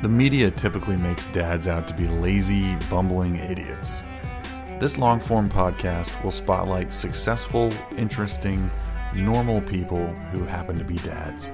[0.00, 4.04] The media typically makes dads out to be lazy, bumbling idiots.
[4.78, 8.70] This long form podcast will spotlight successful, interesting,
[9.12, 11.50] normal people who happen to be dads.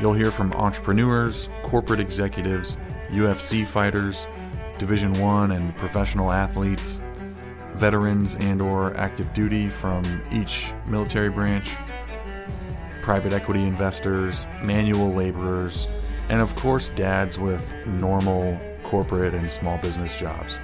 [0.00, 2.78] You'll hear from entrepreneurs, corporate executives,
[3.10, 4.26] UFC fighters,
[4.78, 7.00] Division 1 and professional athletes,
[7.74, 11.76] veterans and or active duty from each military branch,
[13.02, 15.86] private equity investors, manual laborers,
[16.28, 20.60] and of course, dads with normal corporate and small business jobs.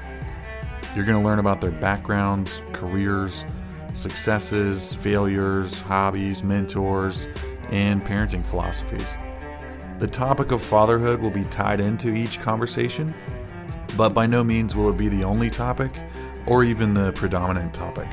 [0.95, 3.45] You're going to learn about their backgrounds, careers,
[3.95, 7.29] successes, failures, hobbies, mentors,
[7.71, 9.17] and parenting philosophies.
[9.99, 13.15] The topic of fatherhood will be tied into each conversation,
[13.97, 15.91] but by no means will it be the only topic
[16.47, 18.09] or even the predominant topic.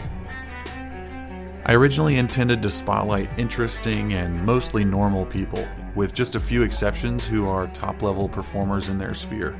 [1.67, 7.25] I originally intended to spotlight interesting and mostly normal people, with just a few exceptions
[7.25, 9.59] who are top level performers in their sphere.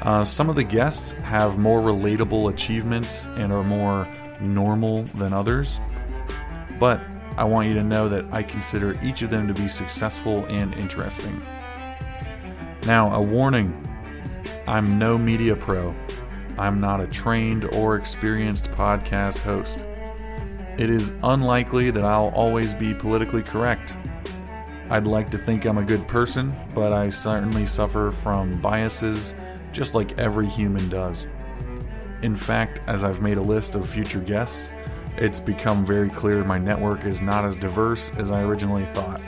[0.00, 4.08] Uh, some of the guests have more relatable achievements and are more
[4.40, 5.78] normal than others,
[6.80, 6.98] but
[7.36, 10.72] I want you to know that I consider each of them to be successful and
[10.74, 11.44] interesting.
[12.86, 13.82] Now, a warning
[14.66, 15.94] I'm no media pro.
[16.56, 19.84] I'm not a trained or experienced podcast host.
[20.78, 23.94] It is unlikely that I'll always be politically correct.
[24.90, 29.34] I'd like to think I'm a good person, but I certainly suffer from biases
[29.72, 31.28] just like every human does.
[32.22, 34.70] In fact, as I've made a list of future guests,
[35.16, 39.20] it's become very clear my network is not as diverse as I originally thought,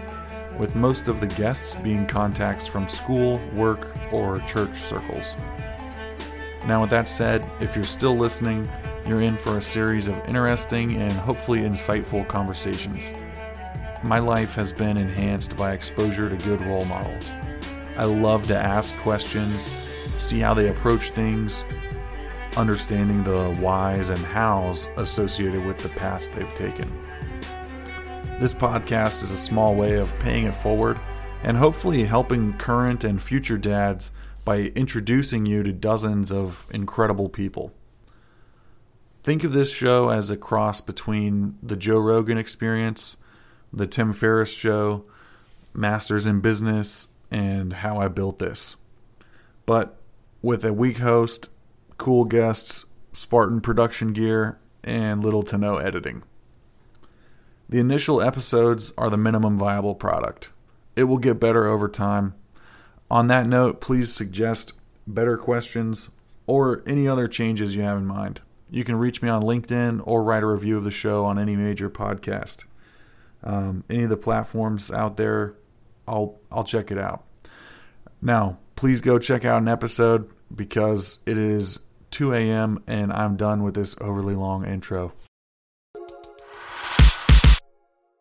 [0.58, 5.34] with most of the guests being contacts from school, work, or church circles.
[6.66, 8.70] Now, with that said, if you're still listening,
[9.08, 13.12] you're in for a series of interesting and hopefully insightful conversations.
[14.02, 17.32] My life has been enhanced by exposure to good role models.
[17.96, 19.62] I love to ask questions,
[20.18, 21.64] see how they approach things,
[22.56, 26.92] understanding the whys and hows associated with the paths they've taken.
[28.38, 31.00] This podcast is a small way of paying it forward
[31.42, 34.10] and hopefully helping current and future dads
[34.44, 37.72] by introducing you to dozens of incredible people.
[39.22, 43.16] Think of this show as a cross between the Joe Rogan experience,
[43.72, 45.04] the Tim Ferriss show,
[45.74, 48.76] Masters in Business, and How I Built This.
[49.66, 49.96] But
[50.40, 51.50] with a weak host
[51.98, 56.22] cool guests, Spartan production gear, and little to no editing.
[57.68, 60.48] The initial episodes are the minimum viable product.
[60.96, 62.34] It will get better over time.
[63.10, 64.72] On that note, please suggest
[65.06, 66.08] better questions
[66.46, 68.40] or any other changes you have in mind.
[68.70, 71.56] You can reach me on LinkedIn or write a review of the show on any
[71.56, 72.64] major podcast.
[73.42, 75.54] Um, any of the platforms out there,
[76.06, 77.24] I'll I'll check it out.
[78.20, 81.80] Now, please go check out an episode because it is
[82.10, 85.12] 2 a.m., and I'm done with this overly long intro.